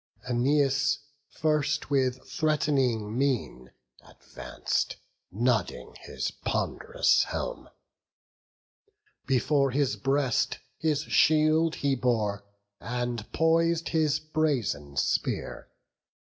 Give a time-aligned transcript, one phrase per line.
[0.27, 0.97] Æneas
[1.29, 3.69] first with threat'ning mien
[4.03, 4.95] advanc'd,
[5.31, 7.69] Nodding his pond'rous helm;
[9.27, 12.43] before his breast His shield he bore,
[12.79, 15.69] and pois'd his brazen spear.